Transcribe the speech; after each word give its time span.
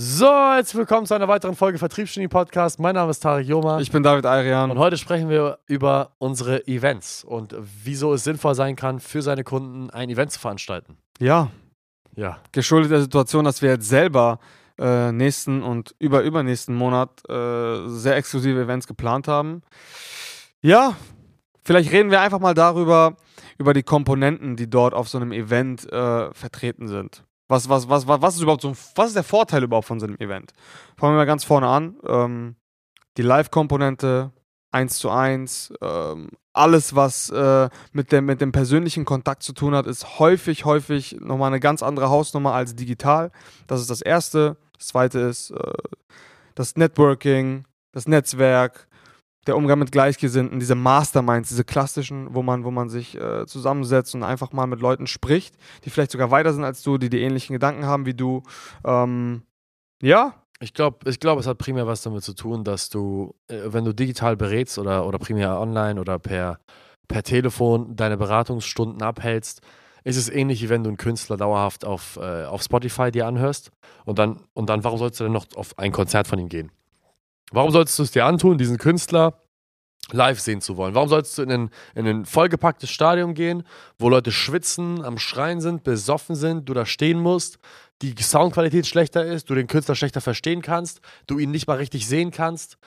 So, 0.00 0.30
jetzt 0.56 0.76
willkommen 0.76 1.06
zu 1.06 1.14
einer 1.14 1.26
weiteren 1.26 1.56
Folge 1.56 1.76
Vertriebsgenie 1.76 2.28
Podcast. 2.28 2.78
Mein 2.78 2.94
Name 2.94 3.10
ist 3.10 3.18
Tarek 3.18 3.48
Joma. 3.48 3.80
Ich 3.80 3.90
bin 3.90 4.04
David 4.04 4.26
Ayrian. 4.26 4.70
Und 4.70 4.78
heute 4.78 4.96
sprechen 4.96 5.28
wir 5.28 5.58
über 5.66 6.12
unsere 6.18 6.68
Events 6.68 7.24
und 7.24 7.56
wieso 7.58 8.14
es 8.14 8.22
sinnvoll 8.22 8.54
sein 8.54 8.76
kann, 8.76 9.00
für 9.00 9.22
seine 9.22 9.42
Kunden 9.42 9.90
ein 9.90 10.08
Event 10.08 10.30
zu 10.30 10.38
veranstalten. 10.38 10.98
Ja. 11.18 11.50
Ja. 12.14 12.38
Geschuldet 12.52 12.92
der 12.92 13.00
Situation, 13.00 13.44
dass 13.44 13.60
wir 13.60 13.70
jetzt 13.70 13.88
selber 13.88 14.38
äh, 14.78 15.10
nächsten 15.10 15.64
und 15.64 15.96
über 15.98 16.22
übernächsten 16.22 16.76
Monat 16.76 17.28
äh, 17.28 17.88
sehr 17.88 18.14
exklusive 18.14 18.60
Events 18.60 18.86
geplant 18.86 19.26
haben. 19.26 19.62
Ja, 20.62 20.94
vielleicht 21.64 21.90
reden 21.90 22.12
wir 22.12 22.20
einfach 22.20 22.38
mal 22.38 22.54
darüber, 22.54 23.16
über 23.58 23.74
die 23.74 23.82
Komponenten, 23.82 24.54
die 24.54 24.70
dort 24.70 24.94
auf 24.94 25.08
so 25.08 25.18
einem 25.18 25.32
Event 25.32 25.92
äh, 25.92 26.32
vertreten 26.34 26.86
sind. 26.86 27.24
Was, 27.48 27.68
was, 27.68 27.88
was, 27.88 28.06
was, 28.06 28.20
was 28.20 28.34
ist 28.36 28.42
überhaupt 28.42 28.62
so, 28.62 28.74
was 28.94 29.08
ist 29.08 29.16
der 29.16 29.24
Vorteil 29.24 29.62
überhaupt 29.62 29.86
von 29.86 29.98
so 29.98 30.06
einem 30.06 30.16
Event? 30.18 30.52
Fangen 30.96 31.14
wir 31.14 31.18
mal 31.18 31.24
ganz 31.24 31.44
vorne 31.44 31.66
an. 31.66 31.96
Ähm, 32.06 32.56
die 33.16 33.22
Live-Komponente, 33.22 34.32
1 34.70 34.98
zu 34.98 35.10
1, 35.10 35.72
ähm, 35.80 36.30
alles, 36.52 36.94
was 36.94 37.30
äh, 37.30 37.70
mit, 37.92 38.12
dem, 38.12 38.26
mit 38.26 38.40
dem 38.40 38.52
persönlichen 38.52 39.04
Kontakt 39.04 39.42
zu 39.42 39.52
tun 39.52 39.74
hat, 39.74 39.86
ist 39.86 40.18
häufig, 40.18 40.64
häufig 40.64 41.16
nochmal 41.20 41.48
eine 41.48 41.60
ganz 41.60 41.82
andere 41.82 42.10
Hausnummer 42.10 42.52
als 42.52 42.74
digital. 42.74 43.30
Das 43.66 43.80
ist 43.80 43.90
das 43.90 44.02
Erste. 44.02 44.56
Das 44.76 44.88
Zweite 44.88 45.20
ist 45.20 45.50
äh, 45.50 45.72
das 46.54 46.76
Networking, 46.76 47.64
das 47.92 48.08
Netzwerk, 48.08 48.87
der 49.48 49.56
Umgang 49.56 49.78
mit 49.78 49.90
Gleichgesinnten, 49.90 50.60
diese 50.60 50.74
Masterminds, 50.74 51.48
diese 51.48 51.64
klassischen, 51.64 52.34
wo 52.34 52.42
man, 52.42 52.64
wo 52.64 52.70
man 52.70 52.88
sich 52.88 53.16
äh, 53.16 53.46
zusammensetzt 53.46 54.14
und 54.14 54.22
einfach 54.22 54.52
mal 54.52 54.66
mit 54.66 54.80
Leuten 54.80 55.06
spricht, 55.06 55.56
die 55.84 55.90
vielleicht 55.90 56.12
sogar 56.12 56.30
weiter 56.30 56.52
sind 56.52 56.64
als 56.64 56.82
du, 56.82 56.98
die 56.98 57.10
die 57.10 57.20
ähnlichen 57.20 57.54
Gedanken 57.54 57.86
haben 57.86 58.06
wie 58.06 58.14
du. 58.14 58.42
Ähm, 58.84 59.42
ja. 60.00 60.34
Ich 60.60 60.74
glaube, 60.74 61.08
ich 61.08 61.20
glaub, 61.20 61.38
es 61.38 61.46
hat 61.46 61.58
primär 61.58 61.86
was 61.86 62.02
damit 62.02 62.24
zu 62.24 62.34
tun, 62.34 62.64
dass 62.64 62.88
du, 62.88 63.34
äh, 63.46 63.60
wenn 63.66 63.84
du 63.84 63.94
digital 63.94 64.36
berätst 64.36 64.78
oder, 64.78 65.06
oder 65.06 65.18
primär 65.18 65.60
online 65.60 66.00
oder 66.00 66.18
per, 66.18 66.58
per 67.06 67.22
Telefon 67.22 67.94
deine 67.94 68.16
Beratungsstunden 68.16 69.00
abhältst, 69.02 69.62
ist 70.02 70.16
es 70.16 70.28
ähnlich, 70.28 70.62
wie 70.62 70.68
wenn 70.68 70.82
du 70.82 70.88
einen 70.88 70.96
Künstler 70.96 71.36
dauerhaft 71.36 71.84
auf, 71.84 72.18
äh, 72.20 72.44
auf 72.44 72.62
Spotify 72.62 73.10
dir 73.10 73.26
anhörst 73.26 73.70
und 74.04 74.18
dann, 74.18 74.40
und 74.52 74.68
dann, 74.68 74.82
warum 74.82 74.98
sollst 74.98 75.20
du 75.20 75.24
denn 75.24 75.32
noch 75.32 75.46
auf 75.54 75.78
ein 75.78 75.92
Konzert 75.92 76.26
von 76.26 76.38
ihm 76.38 76.48
gehen? 76.48 76.72
Warum 77.50 77.70
solltest 77.70 77.98
du 77.98 78.02
es 78.02 78.10
dir 78.10 78.26
antun, 78.26 78.58
diesen 78.58 78.78
Künstler 78.78 79.40
live 80.12 80.40
sehen 80.40 80.60
zu 80.60 80.76
wollen? 80.76 80.94
Warum 80.94 81.08
solltest 81.08 81.38
du 81.38 81.42
in 81.42 81.52
ein, 81.52 81.70
in 81.94 82.06
ein 82.06 82.24
vollgepacktes 82.26 82.90
Stadion 82.90 83.34
gehen, 83.34 83.64
wo 83.98 84.08
Leute 84.08 84.32
schwitzen, 84.32 85.04
am 85.04 85.18
Schreien 85.18 85.60
sind, 85.60 85.84
besoffen 85.84 86.36
sind, 86.36 86.68
du 86.68 86.74
da 86.74 86.86
stehen 86.86 87.20
musst, 87.20 87.58
die 88.02 88.14
Soundqualität 88.20 88.86
schlechter 88.86 89.24
ist, 89.24 89.50
du 89.50 89.54
den 89.54 89.66
Künstler 89.66 89.94
schlechter 89.94 90.20
verstehen 90.20 90.62
kannst, 90.62 91.00
du 91.26 91.38
ihn 91.38 91.50
nicht 91.50 91.66
mal 91.66 91.78
richtig 91.78 92.06
sehen 92.06 92.30
kannst? 92.30 92.78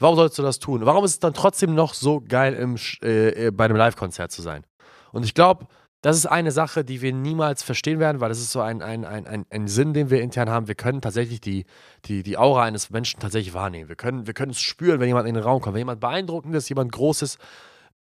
Warum 0.00 0.16
sollst 0.16 0.38
du 0.38 0.42
das 0.42 0.58
tun? 0.60 0.86
Warum 0.86 1.04
ist 1.04 1.12
es 1.12 1.18
dann 1.20 1.34
trotzdem 1.34 1.74
noch 1.74 1.94
so 1.94 2.20
geil, 2.20 2.54
im, 2.54 2.76
äh, 3.02 3.46
äh 3.46 3.50
bei 3.50 3.64
einem 3.64 3.76
Live-Konzert 3.76 4.30
zu 4.30 4.42
sein? 4.42 4.64
Und 5.10 5.24
ich 5.24 5.34
glaube, 5.34 5.66
das 6.00 6.16
ist 6.16 6.26
eine 6.26 6.52
Sache, 6.52 6.84
die 6.84 7.02
wir 7.02 7.12
niemals 7.12 7.62
verstehen 7.62 7.98
werden, 7.98 8.20
weil 8.20 8.28
das 8.28 8.38
ist 8.38 8.52
so 8.52 8.60
ein, 8.60 8.82
ein, 8.82 9.04
ein, 9.04 9.26
ein, 9.26 9.46
ein 9.50 9.66
Sinn, 9.66 9.94
den 9.94 10.10
wir 10.10 10.22
intern 10.22 10.48
haben. 10.48 10.68
Wir 10.68 10.76
können 10.76 11.00
tatsächlich 11.00 11.40
die, 11.40 11.64
die, 12.04 12.22
die 12.22 12.38
Aura 12.38 12.62
eines 12.62 12.90
Menschen 12.90 13.18
tatsächlich 13.18 13.52
wahrnehmen. 13.52 13.88
Wir 13.88 13.96
können, 13.96 14.26
wir 14.26 14.34
können 14.34 14.52
es 14.52 14.60
spüren, 14.60 15.00
wenn 15.00 15.08
jemand 15.08 15.28
in 15.28 15.34
den 15.34 15.42
Raum 15.42 15.60
kommt. 15.60 15.74
Wenn 15.74 15.80
jemand 15.80 16.00
beeindruckend 16.00 16.54
ist, 16.54 16.68
jemand 16.68 16.92
Großes, 16.92 17.38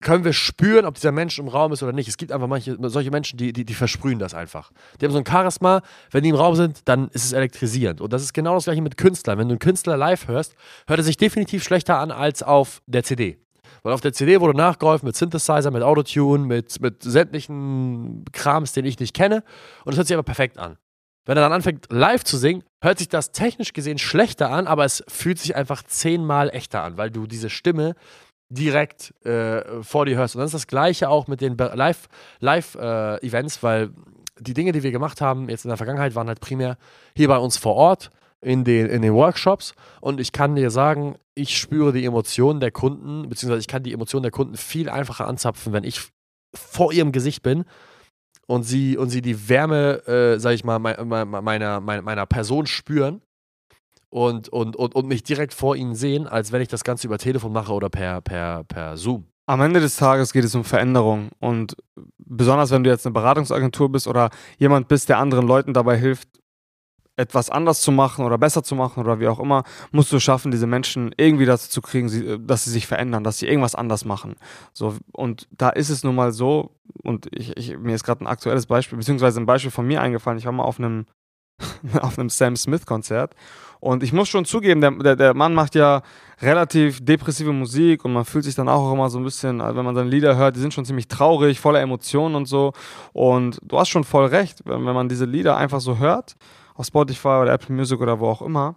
können 0.01 0.25
wir 0.25 0.35
spüren, 0.35 0.85
ob 0.85 0.95
dieser 0.95 1.11
Mensch 1.11 1.39
im 1.39 1.49
Raum 1.49 1.73
ist 1.73 1.83
oder 1.83 1.93
nicht. 1.93 2.07
Es 2.07 2.19
gibt 2.19 2.31
einfach 2.31 2.49
manche, 2.49 2.77
solche 2.83 3.11
Menschen, 3.11 3.39
die, 3.39 3.55
die, 3.55 3.65
die 3.65 3.75
versprühen 3.75 4.19
das 4.19 4.35
einfach. 4.35 4.71
Die 5.01 5.07
haben 5.07 5.13
so 5.13 5.19
ein 5.19 5.27
Charisma, 5.27 5.81
wenn 6.11 6.23
die 6.23 6.29
im 6.29 6.37
Raum 6.37 6.55
sind, 6.55 6.81
dann 6.85 7.09
ist 7.09 7.25
es 7.25 7.33
elektrisierend. 7.33 8.03
Und 8.03 8.13
das 8.13 8.23
ist 8.23 8.35
genau 8.35 8.55
das 8.55 8.65
gleiche 8.65 8.83
mit 8.83 8.99
Künstlern. 8.99 9.39
Wenn 9.39 9.49
du 9.49 9.53
einen 9.53 9.59
Künstler 9.59 9.97
live 9.97 10.29
hörst, 10.29 10.55
hört 10.87 11.01
er 11.01 11.03
sich 11.03 11.17
definitiv 11.17 11.65
schlechter 11.65 11.99
an 11.99 12.11
als 12.11 12.43
auf 12.43 12.83
der 12.87 13.05
CD. 13.05 13.39
Weil 13.83 13.93
auf 13.93 14.01
der 14.01 14.13
CD 14.13 14.41
wurde 14.41 14.57
nachgeholfen 14.57 15.07
mit 15.07 15.17
Synthesizer, 15.17 15.71
mit 15.71 15.83
Autotune, 15.83 16.45
mit, 16.45 16.81
mit 16.81 17.03
sämtlichen 17.03 18.25
Krams, 18.33 18.73
den 18.73 18.85
ich 18.85 18.99
nicht 18.99 19.15
kenne. 19.15 19.43
Und 19.85 19.93
es 19.93 19.99
hört 19.99 20.07
sich 20.07 20.17
aber 20.17 20.23
perfekt 20.23 20.59
an. 20.59 20.77
Wenn 21.25 21.37
er 21.37 21.43
dann 21.43 21.53
anfängt, 21.53 21.87
live 21.91 22.23
zu 22.23 22.37
singen, 22.37 22.63
hört 22.81 22.99
sich 22.99 23.09
das 23.09 23.33
technisch 23.33 23.73
gesehen 23.73 23.99
schlechter 23.99 24.51
an, 24.51 24.67
aber 24.69 24.85
es 24.85 25.03
fühlt 25.09 25.41
sich 25.41 25.57
einfach 25.57 25.83
zehnmal 25.83 26.51
echter 26.51 26.85
an, 26.85 26.97
weil 26.97 27.11
du 27.11 27.27
diese 27.27 27.51
Stimme 27.51 27.95
direkt 28.49 29.13
äh, 29.25 29.83
vor 29.83 30.07
dir 30.07 30.17
hörst. 30.17 30.37
Und 30.37 30.41
dann 30.41 30.47
ist 30.47 30.55
das 30.55 30.69
Gleiche 30.69 31.09
auch 31.09 31.27
mit 31.27 31.41
den 31.41 31.57
Live-Events, 31.57 32.09
Live, 32.41 32.77
äh, 32.77 33.63
weil 33.63 33.91
die 34.39 34.55
Dinge, 34.55 34.73
die 34.73 34.83
wir 34.83 34.93
gemacht 34.93 35.21
haben 35.21 35.49
jetzt 35.49 35.65
in 35.65 35.69
der 35.69 35.77
Vergangenheit, 35.77 36.15
waren 36.15 36.29
halt 36.29 36.41
primär 36.41 36.77
hier 37.17 37.29
bei 37.29 37.39
uns 37.39 37.57
vor 37.57 37.75
Ort 37.75 38.11
in 38.47 38.63
den, 38.63 38.87
in 38.87 39.03
den 39.03 39.13
Workshops 39.13 39.75
und 40.01 40.21
ich 40.21 40.31
kann 40.31 40.55
dir 40.55 40.71
sagen, 40.71 41.17
ich 41.35 41.59
spüre 41.59 41.93
die 41.93 42.05
Emotionen 42.05 42.61
der 42.61 42.71
Kunden, 42.71 43.29
beziehungsweise 43.29 43.61
ich 43.61 43.67
kann 43.67 43.83
die 43.83 43.93
Emotionen 43.93 44.23
der 44.23 44.31
Kunden 44.31 44.57
viel 44.57 44.89
einfacher 44.89 45.27
anzapfen, 45.27 45.73
wenn 45.73 45.83
ich 45.83 46.01
vor 46.55 46.93
ihrem 46.93 47.11
Gesicht 47.11 47.43
bin 47.43 47.65
und 48.47 48.63
sie, 48.63 48.97
und 48.97 49.11
sie 49.11 49.21
die 49.21 49.49
Wärme, 49.49 50.07
äh, 50.07 50.39
sag 50.39 50.53
ich 50.53 50.63
mal, 50.63 50.79
meiner, 50.79 51.27
meiner, 51.43 51.81
meiner 51.81 52.27
Person 52.27 52.67
spüren 52.67 53.21
und, 54.11 54.49
und, 54.49 54.77
und, 54.77 54.95
und 54.95 55.09
mich 55.09 55.25
direkt 55.25 55.53
vor 55.53 55.75
ihnen 55.75 55.97
sehen, 55.97 56.29
als 56.29 56.53
wenn 56.53 56.63
ich 56.63 56.69
das 56.69 56.85
Ganze 56.85 57.09
über 57.09 57.19
Telefon 57.19 57.53
mache 57.53 57.73
oder 57.73 57.89
per, 57.89 58.21
per, 58.21 58.63
per 58.63 58.97
Zoom. 58.97 59.27
Am 59.47 59.61
Ende 59.61 59.81
des 59.81 59.97
Tages 59.97 60.33
geht 60.33 60.45
es 60.45 60.55
um 60.55 60.63
Veränderung 60.63 61.31
und 61.41 61.77
besonders 62.19 62.71
wenn 62.71 62.85
du 62.85 62.91
jetzt 62.91 63.07
eine 63.07 63.13
Beratungsagentur 63.13 63.91
bist 63.91 64.07
oder 64.07 64.31
jemand 64.57 64.87
bist, 64.87 65.09
der 65.09 65.19
anderen 65.19 65.49
Leuten 65.49 65.75
dabei 65.75 65.97
hilft, 65.97 66.29
etwas 67.17 67.51
anders 67.51 67.81
zu 67.81 67.93
machen 67.93 68.25
oder 68.25 68.39
besser 68.39 68.63
zu 68.63 68.75
machen 68.75 69.01
oder 69.01 69.21
wie 69.21 69.29
auch 69.29 69.41
immer, 69.41 69.65
musst 69.91 70.13
du 70.13 70.21
schaffen, 70.21 70.51
diese 70.51 70.67
Menschen 70.67 71.15
irgendwie 71.17 71.47
dazu 71.47 71.71
zu 71.71 71.81
kriegen, 71.81 72.47
dass 72.47 72.65
sie 72.65 72.71
sich 72.71 72.87
verändern, 72.87 73.25
dass 73.25 73.39
sie 73.39 73.47
irgendwas 73.47 73.75
anders 73.75 74.05
machen. 74.05 74.37
So, 74.73 74.95
und 75.13 75.49
da 75.51 75.71
ist 75.71 75.91
es 75.91 76.05
nun 76.05 76.15
mal 76.15 76.33
so, 76.33 76.77
und 77.03 77.29
ich, 77.33 77.57
ich 77.57 77.79
mir 77.79 77.95
ist 77.95 78.05
gerade 78.05 78.25
ein 78.25 78.27
aktuelles 78.27 78.67
Beispiel, 78.67 78.99
beziehungsweise 78.99 79.41
ein 79.41 79.47
Beispiel 79.47 79.71
von 79.71 79.87
mir 79.87 80.03
eingefallen. 80.03 80.39
Ich 80.39 80.45
war 80.45 80.53
mal 80.53 80.65
auf 80.65 80.79
einem, 80.79 81.07
auf 82.01 82.19
einem 82.19 82.29
Sam 82.29 82.55
Smith-Konzert 82.55 83.35
und 83.81 84.03
ich 84.03 84.13
muss 84.13 84.29
schon 84.29 84.45
zugeben, 84.45 84.81
der, 84.81 84.91
der, 84.91 85.17
der 85.17 85.35
Mann 85.35 85.55
macht 85.55 85.75
ja 85.75 86.03
relativ 86.41 87.05
depressive 87.05 87.53
Musik 87.53 88.05
und 88.05 88.13
man 88.13 88.25
fühlt 88.25 88.45
sich 88.45 88.55
dann 88.55 88.69
auch 88.69 88.93
immer 88.93 89.09
so 89.11 89.19
ein 89.19 89.25
bisschen, 89.25 89.61
wenn 89.61 89.85
man 89.85 89.95
seine 89.95 90.11
Lieder 90.11 90.37
hört, 90.37 90.57
die 90.57 90.61
sind 90.61 90.75
schon 90.75 90.85
ziemlich 90.85 91.09
traurig, 91.09 91.61
voller 91.61 91.81
Emotionen 91.81 92.35
und 92.35 92.47
so. 92.47 92.73
Und 93.13 93.59
du 93.63 93.79
hast 93.79 93.89
schon 93.89 94.05
voll 94.05 94.27
recht, 94.27 94.61
wenn, 94.65 94.85
wenn 94.85 94.95
man 94.95 95.09
diese 95.09 95.25
Lieder 95.25 95.57
einfach 95.57 95.81
so 95.81 95.99
hört 95.99 96.37
auf 96.77 96.87
Spotify 96.87 97.41
oder 97.43 97.53
Apple 97.53 97.75
Music 97.75 98.01
oder 98.01 98.21
wo 98.21 98.29
auch 98.29 98.43
immer, 98.43 98.77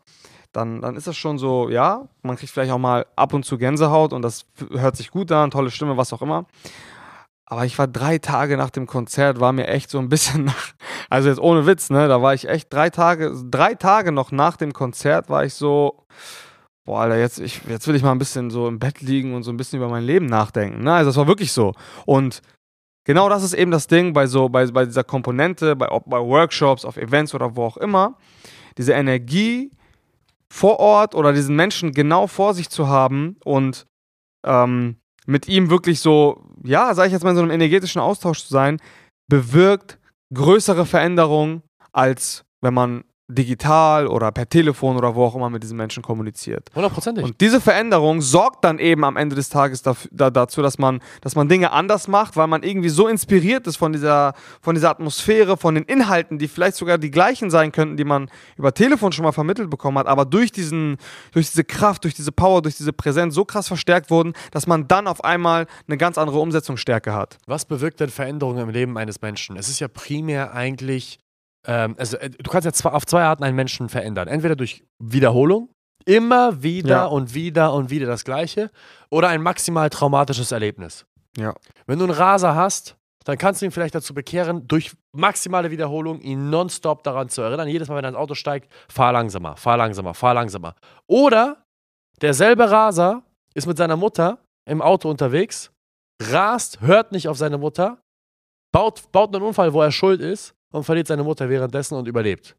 dann, 0.51 0.81
dann 0.81 0.95
ist 0.95 1.07
das 1.07 1.17
schon 1.17 1.37
so, 1.37 1.69
ja, 1.69 2.07
man 2.23 2.35
kriegt 2.35 2.51
vielleicht 2.51 2.71
auch 2.71 2.79
mal 2.79 3.05
ab 3.15 3.33
und 3.33 3.45
zu 3.45 3.57
Gänsehaut 3.57 4.13
und 4.13 4.21
das 4.21 4.45
hört 4.71 4.95
sich 4.95 5.11
gut 5.11 5.31
an, 5.31 5.51
tolle 5.51 5.71
Stimme, 5.71 5.97
was 5.97 6.13
auch 6.13 6.21
immer. 6.21 6.45
Aber 7.45 7.65
ich 7.65 7.77
war 7.79 7.87
drei 7.87 8.19
Tage 8.19 8.57
nach 8.57 8.69
dem 8.69 8.85
Konzert, 8.85 9.39
war 9.39 9.51
mir 9.51 9.67
echt 9.67 9.89
so 9.89 9.99
ein 9.99 10.09
bisschen 10.09 10.43
nach, 10.45 10.73
also 11.09 11.29
jetzt 11.29 11.39
ohne 11.39 11.65
Witz, 11.65 11.89
ne, 11.89 12.07
da 12.07 12.21
war 12.21 12.33
ich 12.33 12.47
echt 12.47 12.71
drei 12.73 12.89
Tage, 12.89 13.33
drei 13.49 13.75
Tage 13.75 14.11
noch 14.11 14.31
nach 14.31 14.57
dem 14.57 14.73
Konzert 14.73 15.29
war 15.29 15.45
ich 15.45 15.53
so, 15.53 16.05
boah, 16.85 17.01
Alter, 17.01 17.19
jetzt, 17.19 17.39
ich, 17.39 17.61
jetzt 17.67 17.87
will 17.87 17.95
ich 17.95 18.03
mal 18.03 18.11
ein 18.11 18.19
bisschen 18.19 18.49
so 18.49 18.67
im 18.67 18.79
Bett 18.79 19.01
liegen 19.01 19.35
und 19.35 19.43
so 19.43 19.51
ein 19.51 19.57
bisschen 19.57 19.77
über 19.77 19.89
mein 19.89 20.03
Leben 20.03 20.25
nachdenken. 20.25 20.83
Ne? 20.83 20.93
Also 20.93 21.09
das 21.09 21.17
war 21.17 21.27
wirklich 21.27 21.51
so. 21.51 21.73
Und 22.05 22.41
genau 23.03 23.29
das 23.29 23.43
ist 23.43 23.53
eben 23.53 23.71
das 23.71 23.87
Ding 23.87 24.13
bei 24.13 24.27
so, 24.27 24.49
bei, 24.49 24.65
bei 24.67 24.85
dieser 24.85 25.03
Komponente, 25.03 25.75
bei, 25.75 25.87
bei 25.87 26.19
Workshops, 26.19 26.85
auf 26.85 26.97
Events 26.97 27.33
oder 27.33 27.55
wo 27.55 27.63
auch 27.63 27.77
immer, 27.77 28.17
diese 28.77 28.93
Energie 28.93 29.71
vor 30.51 30.79
Ort 30.79 31.15
oder 31.15 31.33
diesen 31.33 31.55
Menschen 31.55 31.91
genau 31.91 32.27
vor 32.27 32.53
sich 32.53 32.69
zu 32.69 32.87
haben 32.87 33.37
und 33.43 33.85
ähm, 34.45 34.97
mit 35.25 35.47
ihm 35.47 35.69
wirklich 35.69 35.99
so, 35.99 36.43
ja, 36.63 36.93
sage 36.95 37.07
ich 37.07 37.13
jetzt 37.13 37.23
mal, 37.23 37.31
in 37.31 37.35
so 37.35 37.43
einem 37.43 37.51
energetischen 37.51 38.01
Austausch 38.01 38.43
zu 38.43 38.49
sein, 38.49 38.81
bewirkt 39.27 39.99
größere 40.33 40.85
Veränderungen, 40.85 41.61
als 41.91 42.45
wenn 42.61 42.73
man 42.73 43.03
digital 43.29 44.07
oder 44.07 44.31
per 44.31 44.49
Telefon 44.49 44.97
oder 44.97 45.13
wo 45.13 45.23
auch 45.23 45.35
immer 45.35 45.49
mit 45.51 45.61
diesen 45.61 45.77
Menschen 45.77 46.01
kommuniziert. 46.01 46.69
Hundertprozentig. 46.75 47.23
Und 47.23 47.39
diese 47.39 47.61
Veränderung 47.61 48.21
sorgt 48.21 48.65
dann 48.65 48.79
eben 48.79 49.05
am 49.05 49.17
Ende 49.17 49.35
des 49.35 49.49
Tages 49.49 49.83
dafür, 49.83 50.09
da, 50.11 50.31
dazu, 50.31 50.63
dass 50.63 50.79
man, 50.79 50.99
dass 51.21 51.35
man 51.35 51.47
Dinge 51.47 51.71
anders 51.71 52.07
macht, 52.07 52.35
weil 52.35 52.47
man 52.47 52.63
irgendwie 52.63 52.89
so 52.89 53.07
inspiriert 53.07 53.67
ist 53.67 53.77
von 53.77 53.93
dieser, 53.93 54.33
von 54.61 54.73
dieser 54.73 54.89
Atmosphäre, 54.89 55.57
von 55.57 55.75
den 55.75 55.83
Inhalten, 55.83 56.39
die 56.39 56.47
vielleicht 56.47 56.75
sogar 56.75 56.97
die 56.97 57.11
gleichen 57.11 57.51
sein 57.51 57.71
könnten, 57.71 57.97
die 57.97 58.03
man 58.03 58.31
über 58.57 58.73
Telefon 58.73 59.11
schon 59.11 59.23
mal 59.23 59.31
vermittelt 59.31 59.69
bekommen 59.69 59.99
hat, 59.99 60.07
aber 60.07 60.25
durch, 60.25 60.51
diesen, 60.51 60.97
durch 61.31 61.49
diese 61.49 61.63
Kraft, 61.63 62.05
durch 62.05 62.15
diese 62.15 62.31
Power, 62.31 62.63
durch 62.63 62.77
diese 62.77 62.93
Präsenz 62.93 63.35
so 63.35 63.45
krass 63.45 63.67
verstärkt 63.67 64.09
wurden, 64.09 64.33
dass 64.51 64.65
man 64.65 64.87
dann 64.87 65.07
auf 65.07 65.23
einmal 65.23 65.67
eine 65.87 65.97
ganz 65.97 66.17
andere 66.17 66.39
Umsetzungsstärke 66.39 67.13
hat. 67.13 67.37
Was 67.45 67.65
bewirkt 67.65 67.99
denn 67.99 68.09
Veränderungen 68.09 68.59
im 68.63 68.69
Leben 68.69 68.97
eines 68.97 69.21
Menschen? 69.21 69.55
Es 69.55 69.69
ist 69.69 69.79
ja 69.79 69.87
primär 69.87 70.53
eigentlich 70.53 71.19
ähm, 71.69 71.95
also 71.99 72.17
äh, 72.17 72.31
du 72.31 72.49
kannst 72.49 72.65
ja 72.65 72.73
zwei, 72.73 72.89
auf 72.89 73.05
zwei 73.05 73.23
Arten 73.23 73.43
einen 73.43 73.55
Menschen 73.55 73.89
verändern. 73.89 74.27
Entweder 74.27 74.55
durch 74.55 74.83
Wiederholung, 74.97 75.69
immer 76.03 76.63
wieder 76.63 76.89
ja. 76.89 77.05
und 77.05 77.35
wieder 77.35 77.73
und 77.73 77.91
wieder 77.91 78.07
das 78.07 78.23
Gleiche, 78.25 78.71
oder 79.11 79.27
ein 79.27 79.43
maximal 79.43 79.89
traumatisches 79.91 80.51
Erlebnis. 80.51 81.05
Ja. 81.37 81.53
Wenn 81.85 81.99
du 81.99 82.05
einen 82.05 82.13
Raser 82.13 82.55
hast, 82.55 82.95
dann 83.25 83.37
kannst 83.37 83.61
du 83.61 83.65
ihn 83.65 83.71
vielleicht 83.71 83.93
dazu 83.93 84.15
bekehren, 84.15 84.67
durch 84.67 84.93
maximale 85.11 85.69
Wiederholung 85.69 86.19
ihn 86.21 86.49
nonstop 86.49 87.03
daran 87.03 87.29
zu 87.29 87.43
erinnern. 87.43 87.67
Jedes 87.67 87.87
Mal, 87.87 87.97
wenn 87.97 88.05
er 88.05 88.09
ins 88.09 88.17
Auto 88.17 88.33
steigt, 88.33 88.73
fahr 88.91 89.13
langsamer, 89.13 89.55
fahr 89.55 89.77
langsamer, 89.77 90.15
fahr 90.15 90.33
langsamer. 90.33 90.73
Oder 91.05 91.63
derselbe 92.19 92.71
Raser 92.71 93.21
ist 93.53 93.67
mit 93.67 93.77
seiner 93.77 93.95
Mutter 93.95 94.39
im 94.67 94.81
Auto 94.81 95.07
unterwegs, 95.07 95.71
rast, 96.19 96.81
hört 96.81 97.11
nicht 97.11 97.27
auf 97.27 97.37
seine 97.37 97.59
Mutter, 97.59 98.01
baut, 98.71 99.11
baut 99.11 99.35
einen 99.35 99.45
Unfall, 99.45 99.73
wo 99.73 99.83
er 99.83 99.91
schuld 99.91 100.21
ist 100.21 100.55
und 100.71 100.83
verliert 100.83 101.07
seine 101.07 101.23
Mutter 101.23 101.49
währenddessen 101.49 101.95
und 101.95 102.07
überlebt. 102.07 102.55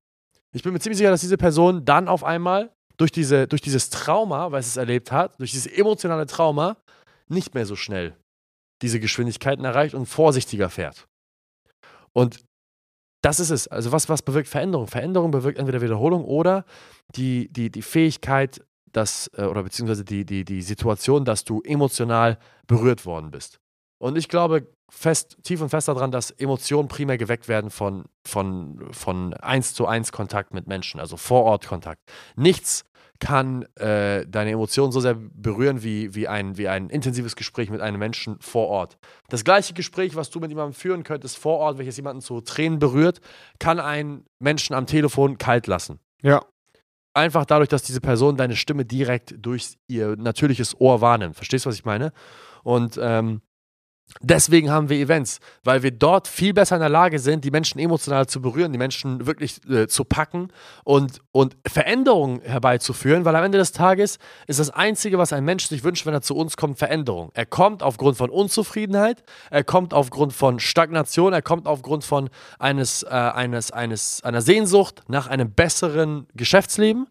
Ich 0.52 0.62
bin 0.62 0.72
mir 0.72 0.80
ziemlich 0.80 0.98
sicher, 0.98 1.10
dass 1.10 1.20
diese 1.20 1.36
Person 1.36 1.84
dann 1.84 2.08
auf 2.08 2.24
einmal 2.24 2.70
durch, 2.96 3.12
diese, 3.12 3.46
durch 3.46 3.62
dieses 3.62 3.90
Trauma, 3.90 4.52
was 4.52 4.66
es 4.66 4.76
erlebt 4.76 5.12
hat, 5.12 5.38
durch 5.38 5.52
dieses 5.52 5.66
emotionale 5.66 6.26
Trauma, 6.26 6.76
nicht 7.28 7.54
mehr 7.54 7.66
so 7.66 7.76
schnell 7.76 8.16
diese 8.82 9.00
Geschwindigkeiten 9.00 9.64
erreicht 9.64 9.94
und 9.94 10.06
vorsichtiger 10.06 10.68
fährt. 10.70 11.06
Und 12.12 12.44
das 13.22 13.38
ist 13.38 13.50
es. 13.50 13.68
Also 13.68 13.92
was, 13.92 14.08
was 14.08 14.22
bewirkt 14.22 14.48
Veränderung? 14.48 14.86
Veränderung 14.86 15.30
bewirkt 15.30 15.58
entweder 15.58 15.82
Wiederholung 15.82 16.24
oder 16.24 16.64
die, 17.14 17.48
die, 17.52 17.70
die 17.70 17.82
Fähigkeit, 17.82 18.64
dass, 18.92 19.30
äh, 19.36 19.44
oder 19.44 19.62
beziehungsweise 19.62 20.04
die, 20.04 20.24
die, 20.24 20.44
die 20.44 20.62
Situation, 20.62 21.24
dass 21.24 21.44
du 21.44 21.60
emotional 21.62 22.38
berührt 22.66 23.04
worden 23.06 23.30
bist. 23.30 23.60
Und 24.00 24.16
ich 24.16 24.28
glaube 24.28 24.66
fest, 24.88 25.36
tief 25.42 25.60
und 25.60 25.68
fest 25.68 25.88
daran, 25.88 26.10
dass 26.10 26.30
Emotionen 26.30 26.88
primär 26.88 27.18
geweckt 27.18 27.48
werden 27.48 27.70
von, 27.70 28.06
von, 28.26 28.88
von 28.92 29.34
1 29.34 29.74
zu 29.74 29.86
1 29.86 30.10
Kontakt 30.10 30.54
mit 30.54 30.66
Menschen, 30.66 30.98
also 31.00 31.16
Vor-Ort-Kontakt. 31.16 32.00
Nichts 32.34 32.84
kann 33.20 33.66
äh, 33.76 34.26
deine 34.26 34.52
Emotionen 34.52 34.90
so 34.90 35.00
sehr 35.00 35.14
berühren 35.14 35.82
wie, 35.82 36.14
wie, 36.14 36.26
ein, 36.26 36.56
wie 36.56 36.68
ein 36.68 36.88
intensives 36.88 37.36
Gespräch 37.36 37.68
mit 37.68 37.82
einem 37.82 37.98
Menschen 37.98 38.38
vor 38.40 38.68
Ort. 38.68 38.96
Das 39.28 39.44
gleiche 39.44 39.74
Gespräch, 39.74 40.16
was 40.16 40.30
du 40.30 40.40
mit 40.40 40.50
jemandem 40.50 40.72
führen 40.72 41.02
könntest 41.02 41.36
vor 41.36 41.58
Ort, 41.58 41.76
welches 41.76 41.98
jemanden 41.98 42.22
zu 42.22 42.40
Tränen 42.40 42.78
berührt, 42.78 43.20
kann 43.58 43.78
einen 43.78 44.24
Menschen 44.38 44.74
am 44.74 44.86
Telefon 44.86 45.36
kalt 45.36 45.66
lassen. 45.66 46.00
Ja. 46.22 46.42
Einfach 47.12 47.44
dadurch, 47.44 47.68
dass 47.68 47.82
diese 47.82 48.00
Person 48.00 48.38
deine 48.38 48.56
Stimme 48.56 48.86
direkt 48.86 49.34
durch 49.36 49.76
ihr 49.88 50.16
natürliches 50.16 50.80
Ohr 50.80 51.02
wahrnimmt. 51.02 51.36
Verstehst 51.36 51.66
du, 51.66 51.68
was 51.68 51.76
ich 51.76 51.84
meine? 51.84 52.12
Und 52.62 52.98
ähm, 53.02 53.42
Deswegen 54.22 54.70
haben 54.70 54.88
wir 54.88 54.98
Events, 54.98 55.40
weil 55.64 55.82
wir 55.82 55.92
dort 55.92 56.28
viel 56.28 56.52
besser 56.52 56.76
in 56.76 56.80
der 56.80 56.90
Lage 56.90 57.18
sind, 57.18 57.44
die 57.44 57.50
Menschen 57.50 57.78
emotional 57.78 58.26
zu 58.26 58.42
berühren, 58.42 58.72
die 58.72 58.78
Menschen 58.78 59.26
wirklich 59.26 59.60
äh, 59.68 59.86
zu 59.86 60.04
packen 60.04 60.48
und, 60.84 61.20
und 61.32 61.56
Veränderungen 61.66 62.40
herbeizuführen, 62.42 63.24
weil 63.24 63.34
am 63.36 63.44
Ende 63.44 63.58
des 63.58 63.72
Tages 63.72 64.18
ist 64.46 64.60
das 64.60 64.70
Einzige, 64.70 65.16
was 65.16 65.32
ein 65.32 65.44
Mensch 65.44 65.66
sich 65.68 65.84
wünscht, 65.84 66.04
wenn 66.06 66.12
er 66.14 66.22
zu 66.22 66.36
uns 66.36 66.56
kommt, 66.56 66.78
Veränderung. 66.78 67.30
Er 67.34 67.46
kommt 67.46 67.82
aufgrund 67.82 68.16
von 68.16 68.30
Unzufriedenheit, 68.30 69.22
er 69.50 69.64
kommt 69.64 69.94
aufgrund 69.94 70.32
von 70.32 70.60
Stagnation, 70.60 71.32
er 71.32 71.42
kommt 71.42 71.66
aufgrund 71.66 72.04
von 72.04 72.28
eines, 72.58 73.04
äh, 73.04 73.08
eines, 73.08 73.70
eines, 73.70 74.22
einer 74.22 74.42
Sehnsucht 74.42 75.02
nach 75.08 75.28
einem 75.28 75.52
besseren 75.52 76.26
Geschäftsleben 76.34 77.06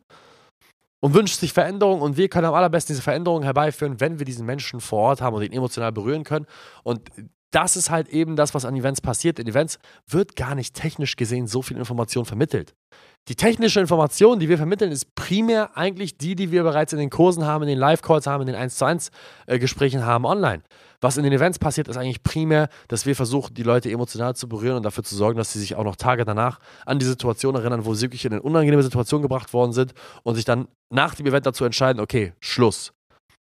und 1.00 1.14
wünscht 1.14 1.40
sich 1.40 1.54
Veränderung 1.54 2.02
und 2.02 2.18
wir 2.18 2.30
können 2.30 2.46
am 2.46 2.54
allerbesten 2.54 2.94
diese 2.94 3.02
Veränderung 3.02 3.44
herbeiführen, 3.44 4.00
wenn 4.00 4.20
wir 4.20 4.26
diesen 4.26 4.46
Menschen 4.46 4.82
vor 4.82 5.00
Ort 5.00 5.22
haben 5.22 5.36
und 5.36 5.44
ihn 5.44 5.54
emotional 5.54 5.92
berühren 5.92 6.24
können. 6.24 6.46
Und 6.84 7.10
das 7.52 7.76
ist 7.76 7.90
halt 7.90 8.10
eben 8.10 8.36
das, 8.36 8.54
was 8.54 8.66
an 8.66 8.76
Events 8.76 9.02
passiert. 9.02 9.40
In 9.40 9.48
Events 9.48 9.80
wird 10.08 10.36
gar 10.36 10.56
nicht 10.56 10.76
technisch 10.76 11.16
gesehen 11.16 11.48
so 11.48 11.62
viel 11.62 11.78
Information 11.78 12.26
vermittelt. 12.26 12.76
Die 13.28 13.36
technische 13.36 13.80
Information, 13.80 14.40
die 14.40 14.50
wir 14.50 14.58
vermitteln, 14.58 14.92
ist 14.92 15.14
primär 15.14 15.78
eigentlich 15.78 16.18
die, 16.18 16.36
die 16.36 16.52
wir 16.52 16.64
bereits 16.64 16.94
in 16.94 17.00
den 17.00 17.10
Kursen 17.10 17.46
haben, 17.46 17.64
in 17.64 17.70
den 17.70 17.78
Live-Calls 17.78 18.26
haben, 18.26 18.42
in 18.42 18.48
den 18.48 18.56
1 18.56 18.78
zu 18.78 18.86
1 18.86 19.12
äh, 19.46 19.60
Gesprächen 19.60 20.06
haben 20.06 20.26
online. 20.26 20.64
Was 21.02 21.18
in 21.18 21.24
den 21.24 21.32
Events 21.32 21.60
passiert, 21.60 21.88
ist 21.88 21.98
eigentlich 21.98 22.24
primär, 22.24 22.70
dass 22.88 23.06
wir 23.06 23.16
versuchen, 23.16 23.54
die 23.54 23.64
Leute 23.64 23.92
emotional 23.92 24.36
zu 24.36 24.50
berühren 24.50 24.78
und 24.78 24.84
dafür 24.84 25.04
zu 25.04 25.16
sorgen, 25.16 25.38
dass 25.38 25.54
sie 25.54 25.60
sich 25.60 25.76
auch 25.76 25.84
noch 25.84 25.96
Tage 25.96 26.26
danach 26.26 26.60
an 26.86 26.98
die 26.98 27.06
Situation 27.06 27.56
erinnern, 27.56 27.86
wo 27.86 27.94
sie 27.94 28.04
wirklich 28.04 28.26
in 28.26 28.34
eine 28.34 28.42
unangenehme 28.42 28.84
Situation 28.84 29.22
gebracht 29.22 29.54
worden 29.54 29.74
sind 29.74 29.94
und 30.24 30.36
sich 30.36 30.46
dann 30.46 30.68
nach 30.92 31.16
dem 31.16 31.26
Event 31.26 31.46
dazu 31.46 31.66
entscheiden, 31.66 32.00
okay, 32.00 32.34
Schluss. 32.40 32.94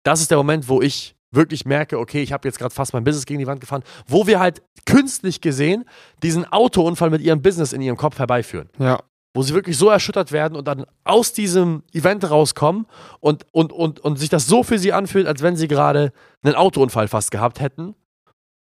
Das 0.03 0.21
ist 0.21 0.29
der 0.29 0.37
Moment, 0.37 0.67
wo 0.67 0.81
ich 0.81 1.15
wirklich 1.33 1.65
merke, 1.65 1.99
okay, 1.99 2.21
ich 2.21 2.31
habe 2.33 2.47
jetzt 2.47 2.59
gerade 2.59 2.73
fast 2.73 2.93
mein 2.93 3.03
Business 3.03 3.25
gegen 3.25 3.39
die 3.39 3.47
Wand 3.47 3.61
gefahren, 3.61 3.83
wo 4.07 4.27
wir 4.27 4.39
halt 4.39 4.61
künstlich 4.85 5.41
gesehen 5.41 5.85
diesen 6.21 6.45
Autounfall 6.51 7.09
mit 7.09 7.21
ihrem 7.21 7.41
Business 7.41 7.73
in 7.73 7.81
ihrem 7.81 7.97
Kopf 7.97 8.19
herbeiführen. 8.19 8.69
Ja. 8.77 8.99
Wo 9.35 9.41
sie 9.41 9.53
wirklich 9.53 9.77
so 9.77 9.89
erschüttert 9.89 10.31
werden 10.31 10.55
und 10.55 10.67
dann 10.67 10.85
aus 11.03 11.33
diesem 11.33 11.83
Event 11.91 12.29
rauskommen 12.29 12.85
und, 13.19 13.45
und, 13.51 13.73
und, 13.73 13.99
und 13.99 14.17
sich 14.17 14.29
das 14.29 14.45
so 14.45 14.61
für 14.63 14.77
sie 14.77 14.93
anfühlt, 14.93 15.25
als 15.25 15.41
wenn 15.41 15.55
sie 15.55 15.67
gerade 15.67 16.13
einen 16.43 16.55
Autounfall 16.55 17.07
fast 17.07 17.31
gehabt 17.31 17.59
hätten 17.59 17.95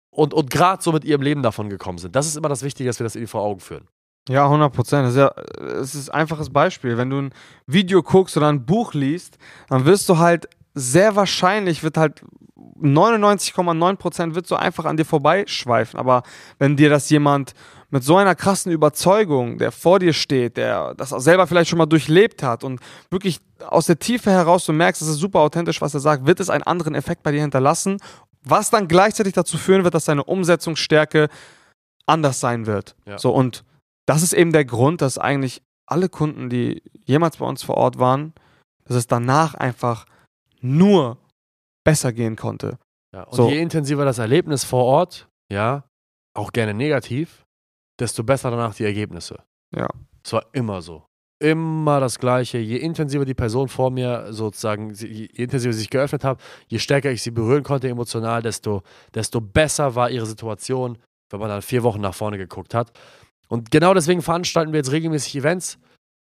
und, 0.10 0.34
und 0.34 0.50
gerade 0.50 0.82
so 0.82 0.92
mit 0.92 1.06
ihrem 1.06 1.22
Leben 1.22 1.44
davon 1.44 1.70
gekommen 1.70 2.00
sind. 2.00 2.16
Das 2.16 2.26
ist 2.26 2.36
immer 2.38 2.50
das 2.50 2.64
Wichtige, 2.64 2.90
dass 2.90 3.00
wir 3.00 3.04
das 3.04 3.16
ihnen 3.16 3.28
vor 3.28 3.42
Augen 3.42 3.60
führen. 3.60 3.88
Ja, 4.30 4.46
100 4.46 4.74
Prozent. 4.74 5.16
Ja, 5.16 5.32
es 5.80 5.96
ist 5.96 6.10
ein 6.10 6.22
einfaches 6.22 6.50
Beispiel. 6.50 6.98
Wenn 6.98 7.10
du 7.10 7.22
ein 7.22 7.34
Video 7.66 8.04
guckst 8.04 8.36
oder 8.36 8.50
ein 8.50 8.66
Buch 8.66 8.94
liest, 8.94 9.38
dann 9.70 9.86
wirst 9.86 10.10
du 10.10 10.18
halt 10.18 10.50
sehr 10.74 11.16
wahrscheinlich 11.16 11.84
wird 11.84 11.98
halt 11.98 12.24
99,9% 12.82 14.36
wird 14.36 14.48
so 14.48 14.56
einfach 14.56 14.86
an 14.86 14.98
dir 14.98 15.06
vorbeischweifen. 15.06 16.00
Aber 16.00 16.24
wenn 16.60 16.76
dir 16.76 16.90
das 16.90 17.10
jemand 17.10 17.54
mit 17.90 18.04
so 18.04 18.18
einer 18.18 18.36
krassen 18.36 18.72
Überzeugung, 18.72 19.58
der 19.58 19.72
vor 19.72 20.00
dir 20.00 20.14
steht, 20.14 20.58
der 20.58 20.94
das 20.96 21.14
auch 21.14 21.20
selber 21.20 21.48
vielleicht 21.48 21.70
schon 21.70 21.78
mal 21.78 21.86
durchlebt 21.86 22.44
hat 22.44 22.64
und 22.64 22.82
wirklich 23.10 23.40
aus 23.66 23.86
der 23.86 24.00
Tiefe 24.00 24.32
heraus 24.32 24.66
du 24.66 24.74
merkst, 24.74 25.02
es 25.02 25.08
ist 25.08 25.18
super 25.18 25.40
authentisch, 25.40 25.82
was 25.82 25.94
er 25.94 26.00
sagt, 26.00 26.26
wird 26.26 26.40
es 26.40 26.50
einen 26.50 26.64
anderen 26.64 26.96
Effekt 26.96 27.24
bei 27.24 27.32
dir 27.32 27.42
hinterlassen, 27.42 27.98
was 28.44 28.70
dann 28.70 28.88
gleichzeitig 28.88 29.34
dazu 29.34 29.58
führen 29.58 29.84
wird, 29.84 29.94
dass 29.94 30.06
deine 30.06 30.24
Umsetzungsstärke 30.24 31.30
anders 32.06 32.40
sein 32.40 32.66
wird. 32.66 32.96
Ja. 33.06 33.18
So 33.18 33.32
und 33.32 33.64
das 34.06 34.24
ist 34.24 34.34
eben 34.34 34.52
der 34.52 34.66
Grund, 34.66 35.02
dass 35.02 35.18
eigentlich 35.18 35.62
alle 35.86 36.10
Kunden, 36.10 36.50
die 36.50 36.82
jemals 37.06 37.38
bei 37.38 37.46
uns 37.46 37.64
vor 37.64 37.76
Ort 37.76 38.00
waren, 38.00 38.34
dass 38.86 38.98
es 38.98 39.08
danach 39.08 39.54
einfach 39.54 40.06
nur 40.62 41.18
besser 41.88 42.12
gehen 42.12 42.36
konnte. 42.36 42.78
Ja, 43.16 43.24
und 43.24 43.36
So. 43.36 43.50
je 43.50 43.62
intensiver 43.62 44.04
das 44.04 44.18
Erlebnis 44.18 44.66
vor 44.66 44.84
Ort, 44.84 45.30
ja, 45.50 45.86
auch 46.36 46.52
gerne 46.52 46.74
negativ, 46.74 47.46
desto 47.98 48.24
besser 48.24 48.52
danach 48.52 48.76
die 48.76 48.84
Ergebnisse. 48.84 49.38
Ja. 49.74 49.88
Es 50.22 50.34
war 50.34 50.46
immer 50.52 50.82
so. 50.82 51.06
Immer 51.40 52.02
das 52.02 52.20
Gleiche. 52.20 52.58
Je 52.58 52.76
intensiver 52.78 53.24
die 53.24 53.34
Person 53.34 53.70
vor 53.70 53.90
mir 53.90 54.34
sozusagen, 54.34 54.94
je 54.96 55.26
intensiver 55.26 55.72
sie 55.72 55.80
sich 55.80 55.90
geöffnet 55.90 56.26
hat, 56.26 56.42
je 56.68 56.80
stärker 56.80 57.10
ich 57.10 57.22
sie 57.22 57.32
berühren 57.32 57.64
konnte 57.64 57.88
emotional, 57.88 58.42
desto, 58.42 58.82
desto 59.14 59.40
besser 59.40 59.96
war 59.96 60.10
ihre 60.10 60.26
Situation, 60.26 60.98
wenn 61.30 61.40
man 61.40 61.48
dann 61.48 61.62
vier 61.62 61.84
Wochen 61.84 62.02
nach 62.02 62.16
vorne 62.16 62.38
geguckt 62.38 62.74
hat. 62.74 62.92
Und 63.48 63.72
genau 63.72 63.94
deswegen 63.94 64.22
veranstalten 64.22 64.74
wir 64.74 64.80
jetzt 64.80 64.92
regelmäßig 64.92 65.38
Events. 65.38 65.80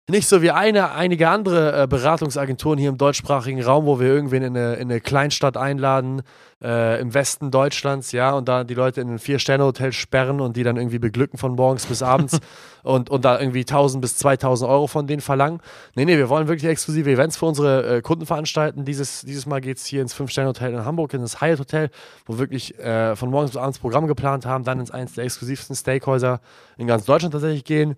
Nicht 0.10 0.30
so 0.30 0.42
wie 0.42 0.52
eine, 0.52 0.94
einige 0.94 1.28
andere 1.28 1.84
äh, 1.84 1.86
Beratungsagenturen 1.86 2.80
hier 2.80 2.88
im 2.88 2.98
deutschsprachigen 2.98 3.62
Raum, 3.62 3.86
wo 3.86 4.00
wir 4.00 4.08
irgendwen 4.08 4.42
in 4.42 4.56
eine, 4.56 4.76
in 4.76 4.90
eine 4.90 5.02
Kleinstadt 5.02 5.58
einladen, 5.58 6.22
äh, 6.64 7.02
im 7.02 7.14
Westen 7.14 7.52
Deutschlands, 7.52 8.14
ja, 8.14 8.32
und 8.32 8.48
da 8.48 8.64
die 8.64 8.74
Leute 8.74 9.02
in 9.02 9.10
ein 9.10 9.20
Vier-Sterne-Hotel 9.20 9.92
sperren 9.92 10.40
und 10.40 10.56
die 10.56 10.64
dann 10.64 10.78
irgendwie 10.78 10.98
beglücken 10.98 11.38
von 11.38 11.56
morgens 11.56 11.88
bis 11.88 12.02
abends 12.02 12.40
und, 12.84 13.10
und 13.10 13.26
da 13.26 13.38
irgendwie 13.38 13.60
1000 13.60 14.02
bis 14.02 14.16
2000 14.16 14.72
Euro 14.72 14.88
von 14.88 15.08
denen 15.08 15.20
verlangen. 15.20 15.60
Nee, 15.96 16.06
nee, 16.06 16.16
wir 16.16 16.30
wollen 16.30 16.48
wirklich 16.48 16.72
exklusive 16.72 17.12
Events 17.12 17.36
für 17.36 17.48
unsere 17.48 17.98
äh, 17.98 18.02
Kunden 18.02 18.26
veranstalten. 18.26 18.86
Dieses, 18.86 19.24
dieses 19.24 19.46
Mal 19.46 19.60
geht 19.60 19.76
es 19.76 19.86
hier 19.86 20.02
ins 20.02 20.14
Fünf-Sterne-Hotel 20.14 20.72
in 20.74 20.86
Hamburg, 20.86 21.14
in 21.16 21.22
das 21.22 21.42
Hyatt 21.42 21.60
Hotel, 21.60 21.90
wo 22.26 22.36
wir 22.36 22.40
wirklich 22.40 22.80
äh, 22.80 23.18
von 23.18 23.30
morgens 23.30 23.52
bis 23.52 23.60
abends 23.60 23.80
Programm 23.80 24.08
geplant 24.08 24.46
haben, 24.46 24.64
dann 24.64 24.80
ins 24.80 24.90
eins 24.92 25.16
der 25.16 25.26
exklusivsten 25.26 25.76
Steakhäuser 25.76 26.40
in 26.78 26.88
ganz 26.88 27.04
Deutschland 27.04 27.34
tatsächlich 27.34 27.66
gehen. 27.66 27.98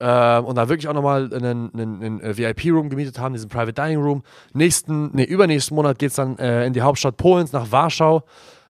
Ähm, 0.00 0.44
und 0.44 0.56
da 0.56 0.68
wirklich 0.68 0.88
auch 0.88 0.94
nochmal 0.94 1.32
einen, 1.32 1.72
einen, 1.72 2.02
einen 2.02 2.20
äh, 2.20 2.36
VIP-Room 2.36 2.90
gemietet 2.90 3.18
haben, 3.18 3.32
diesen 3.32 3.48
Private 3.48 3.72
Dining 3.72 4.02
Room. 4.02 4.22
Nächsten, 4.52 5.10
nee, 5.14 5.24
übernächsten 5.24 5.74
Monat 5.74 5.98
geht 5.98 6.10
es 6.10 6.16
dann 6.16 6.38
äh, 6.38 6.66
in 6.66 6.72
die 6.72 6.82
Hauptstadt 6.82 7.16
Polens, 7.16 7.52
nach 7.52 7.70
Warschau, 7.70 8.24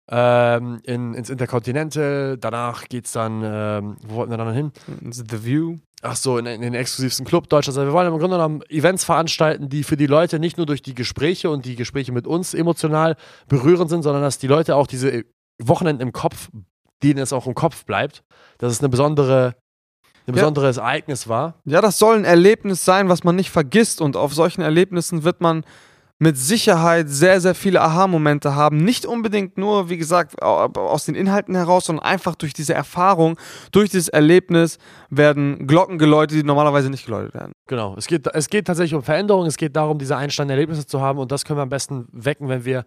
ähm, 0.09 0.81
in, 0.85 1.15
ins 1.15 1.31
Intercontinental. 1.31 2.37
Danach 2.39 2.89
geht 2.89 3.07
es 3.07 3.13
dann, 3.13 3.43
ähm, 3.45 3.97
wo 4.07 4.17
wollten 4.17 4.33
wir 4.33 4.37
dann 4.37 4.53
hin? 4.53 4.73
The 5.11 5.45
View. 5.45 5.77
Ach 6.03 6.17
so, 6.17 6.37
in, 6.37 6.45
in 6.45 6.61
den 6.61 6.75
exklusivsten 6.75 7.25
Club 7.25 7.49
Deutschlands. 7.49 7.79
Also 7.79 7.91
wir 7.91 7.95
wollen 7.95 8.13
im 8.13 8.19
Grunde 8.19 8.37
genommen 8.37 8.63
Events 8.69 9.05
veranstalten, 9.05 9.71
die 9.71 9.83
für 9.85 9.97
die 9.97 10.07
Leute 10.07 10.39
nicht 10.39 10.59
nur 10.59 10.67
durch 10.67 10.83
die 10.83 10.95
Gespräche 10.95 11.49
und 11.49 11.65
die 11.65 11.77
Gespräche 11.77 12.13
mit 12.13 12.27
uns 12.27 12.53
emotional 12.53 13.17
berührend 13.49 13.89
sind, 13.89 14.03
sondern 14.03 14.23
dass 14.23 14.37
die 14.39 14.47
Leute 14.47 14.77
auch 14.77 14.87
diese 14.87 15.25
Wochenenden 15.59 16.03
im 16.03 16.13
Kopf, 16.13 16.51
denen 17.03 17.21
es 17.21 17.33
auch 17.33 17.47
im 17.47 17.55
Kopf 17.55 17.87
bleibt, 17.87 18.23
dass 18.59 18.73
es 18.73 18.81
eine 18.81 18.91
besondere, 18.91 19.55
ein 20.27 20.35
Ja. 20.35 20.41
besonderes 20.43 20.77
Ereignis 20.79 21.29
war. 21.29 21.55
Ja, 21.65 21.81
das 21.81 21.99
soll 21.99 22.17
ein 22.17 22.25
Erlebnis 22.25 22.85
sein, 22.85 23.09
was 23.09 23.25
man 23.25 23.37
nicht 23.37 23.51
vergisst. 23.51 24.01
Und 24.01 24.17
auf 24.17 24.33
solchen 24.35 24.63
Erlebnissen 24.63 25.25
wird 25.25 25.41
man 25.41 25.65
mit 26.21 26.39
Sicherheit 26.39 27.09
sehr, 27.11 27.41
sehr 27.41 27.57
viele 27.57 27.81
Aha-Momente 27.83 28.55
haben. 28.55 28.79
Nicht 28.79 29.05
unbedingt 29.05 29.59
nur, 29.59 29.91
wie 29.91 29.97
gesagt, 29.99 30.41
au- 30.41 30.71
aus 30.81 31.05
den 31.07 31.17
Inhalten 31.17 31.55
heraus, 31.57 31.87
sondern 31.87 32.05
einfach 32.07 32.37
durch 32.37 32.53
diese 32.55 32.73
Erfahrung, 32.73 33.37
durch 33.73 33.91
dieses 33.91 34.09
Erlebnis 34.09 34.79
werden 35.11 35.67
Glocken 35.67 35.99
geläutet, 35.99 36.39
die 36.39 36.45
normalerweise 36.45 36.89
nicht 36.89 37.05
geläutet 37.05 37.35
werden. 37.35 37.53
Genau. 37.67 37.95
Es 37.99 38.07
geht, 38.07 38.27
es 38.33 38.49
geht 38.49 38.67
tatsächlich 38.69 38.95
um 38.95 39.03
Veränderung. 39.03 39.45
Es 39.47 39.57
geht 39.57 39.75
darum, 39.75 39.99
diese 39.99 40.17
einsteigenden 40.17 40.57
Erlebnisse 40.57 40.87
zu 40.87 41.01
haben. 41.01 41.19
Und 41.19 41.33
das 41.33 41.45
können 41.45 41.59
wir 41.59 41.63
am 41.65 41.69
besten 41.69 42.07
wecken, 42.13 42.49
wenn 42.49 42.65
wir 42.65 42.85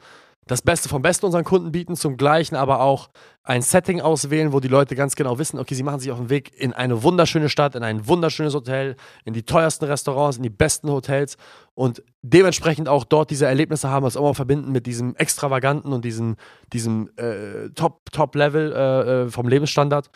das 0.48 0.62
Beste 0.62 0.90
vom 0.90 1.02
Besten 1.02 1.26
unseren 1.26 1.44
Kunden 1.44 1.72
bieten, 1.72 1.96
zum 1.96 2.18
Gleichen 2.18 2.56
aber 2.56 2.82
auch 2.82 3.10
ein 3.44 3.62
Setting 3.62 4.02
auswählen, 4.02 4.52
wo 4.54 4.60
die 4.60 4.68
Leute 4.68 4.96
ganz 4.96 5.16
genau 5.16 5.40
wissen, 5.40 5.60
okay, 5.60 5.76
sie 5.76 5.84
machen 5.84 6.00
sich 6.00 6.12
auf 6.12 6.18
den 6.18 6.30
Weg 6.30 6.52
in 6.58 6.74
eine 6.74 7.04
wunderschöne 7.04 7.50
Stadt, 7.50 7.76
in 7.76 7.84
ein 7.84 8.08
wunderschönes 8.08 8.54
Hotel, 8.54 8.96
in 9.26 9.34
die 9.34 9.44
teuersten 9.44 9.86
Restaurants, 9.86 10.38
in 10.38 10.44
die 10.44 10.50
besten 10.50 10.90
Hotels 10.90 11.38
und 11.76 12.04
dementsprechend 12.22 12.90
auch 12.90 13.04
dort 13.04 13.30
diese 13.30 13.46
Erlebnisse 13.46 13.90
haben, 13.90 14.06
was 14.06 14.18
auch 14.18 14.24
mal 14.24 14.34
verbinden 14.34 14.72
mit 14.72 14.86
diesem 14.86 15.16
extravaganten 15.16 15.94
und 15.94 16.04
diesem, 16.04 16.36
diesem 16.74 17.10
äh, 17.18 17.70
Top-Level 17.72 18.74
äh, 18.74 19.24
äh, 19.24 19.30
vom 19.30 19.48
Lebensstandard. 19.48 20.10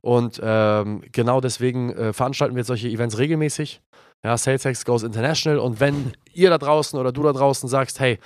Und 0.00 0.40
ähm, 0.42 1.02
genau 1.12 1.40
deswegen 1.40 1.92
äh, 1.92 2.12
veranstalten 2.12 2.54
wir 2.54 2.64
solche 2.64 2.88
Events 2.88 3.18
regelmäßig. 3.18 3.80
Ja, 4.22 4.36
SalesX 4.36 4.84
goes 4.84 5.02
international. 5.02 5.58
Und 5.58 5.80
wenn 5.80 6.12
ihr 6.32 6.50
da 6.50 6.58
draußen 6.58 6.98
oder 6.98 7.12
du 7.12 7.22
da 7.22 7.32
draußen 7.32 7.68
sagst, 7.68 8.00
hey, 8.00 8.18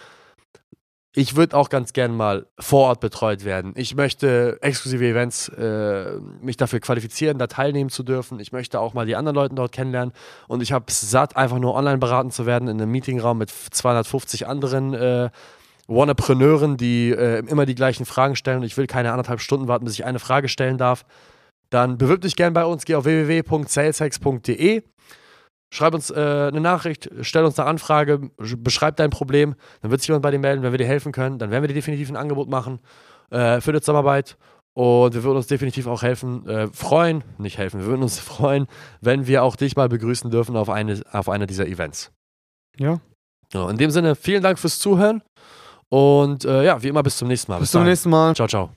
ich 1.13 1.35
würde 1.35 1.57
auch 1.57 1.71
ganz 1.71 1.93
gern 1.93 2.17
mal 2.17 2.47
vor 2.59 2.89
Ort 2.89 3.01
betreut 3.01 3.45
werden. 3.45 3.73
Ich 3.75 3.97
möchte 3.97 4.59
exklusive 4.61 5.05
Events, 5.05 5.49
äh, 5.49 6.19
mich 6.41 6.57
dafür 6.57 6.79
qualifizieren, 6.79 7.39
da 7.39 7.49
teilnehmen 7.49 7.91
zu 7.91 8.05
dürfen. 8.05 8.39
Ich 8.39 8.53
möchte 8.53 8.79
auch 8.79 8.95
mal 8.95 9.07
die 9.07 9.17
anderen 9.17 9.35
Leute 9.35 9.55
dort 9.57 9.73
kennenlernen. 9.73 10.15
Und 10.47 10.63
ich 10.63 10.71
habe 10.71 10.85
es 10.89 11.11
satt, 11.11 11.37
einfach 11.37 11.59
nur 11.59 11.75
online 11.75 11.99
beraten 11.99 12.31
zu 12.31 12.47
werden 12.47 12.69
in 12.69 12.81
einem 12.81 12.93
Meetingraum 12.93 13.39
mit 13.39 13.51
250 13.51 14.47
anderen 14.47 14.95
äh, 14.95 15.31
Wannapreneuren, 15.89 16.77
die 16.77 17.11
äh, 17.11 17.41
immer 17.41 17.67
die 17.67 17.75
gleichen 17.75 18.07
Fragen 18.07 18.37
stellen. 18.37 18.59
Und 18.59 18.65
ich 18.65 18.77
will 18.77 18.87
keine 18.87 19.11
anderthalb 19.11 19.41
Stunden 19.41 19.67
warten, 19.67 19.87
bis 19.87 19.95
ich 19.95 20.05
eine 20.05 20.21
Frage 20.21 20.49
stellen 20.49 20.79
darf. 20.79 21.05
Dann 21.71 21.99
bewirb 21.99 22.21
dich 22.21 22.37
gern 22.37 22.53
bei 22.53 22.65
uns. 22.65 22.85
Geh 22.85 22.95
auf 22.95 23.05
www.saleshex.de 23.05 24.85
Schreib 25.73 25.95
uns 25.95 26.11
äh, 26.11 26.15
eine 26.15 26.61
Nachricht, 26.61 27.09
stell 27.21 27.45
uns 27.45 27.59
eine 27.59 27.69
Anfrage, 27.69 28.31
beschreib 28.39 28.97
dein 28.97 29.11
Problem, 29.11 29.55
dann 29.83 29.91
wird 29.93 30.01
sich 30.01 30.09
jemand 30.09 30.23
bei 30.23 30.33
dir 30.33 30.41
melden, 30.41 30.63
wenn 30.63 30.73
wir 30.73 30.79
dir 30.79 30.87
helfen 30.87 31.13
können, 31.13 31.39
dann 31.39 31.51
werden 31.51 31.63
wir 31.63 31.69
dir 31.69 31.75
definitiv 31.75 32.09
ein 32.11 32.17
Angebot 32.17 32.49
machen 32.49 32.81
äh, 33.31 33.61
für 33.61 33.73
die 33.73 33.81
Zusammenarbeit 33.81 34.37
und 34.75 35.15
wir 35.15 35.23
würden 35.23 35.37
uns 35.37 35.47
definitiv 35.47 35.87
auch 35.87 36.03
helfen, 36.03 36.47
äh, 36.49 36.67
freuen, 36.73 37.23
nicht 37.39 37.59
helfen, 37.59 37.81
wir 37.81 37.87
würden 37.87 38.03
uns 38.03 38.19
freuen, 38.21 38.67
wenn 39.01 39.29
wir 39.29 39.45
auch 39.45 39.55
dich 39.55 39.77
mal 39.77 39.89
begrüßen 39.89 40.31
dürfen 40.31 40.57
auf 40.57 40.69
eine, 40.69 41.01
auf 41.13 41.29
eine 41.29 41.47
dieser 41.47 41.67
Events. 41.67 42.11
Ja. 42.77 43.01
So, 43.53 43.69
in 43.69 43.77
dem 43.77 43.91
Sinne, 43.91 44.17
vielen 44.17 44.43
Dank 44.43 44.59
fürs 44.59 44.81
Zuhören 44.81 45.23
und 45.89 46.45
äh, 46.45 46.65
ja, 46.65 46.83
wie 46.83 46.89
immer 46.89 47.05
bis 47.05 47.17
zum 47.17 47.29
nächsten 47.29 47.53
Mal. 47.53 47.59
Bis, 47.59 47.69
bis 47.69 47.73
zum 47.73 47.85
nächsten 47.85 48.11
Mal. 48.11 48.35
Ciao, 48.35 48.49
ciao. 48.49 48.71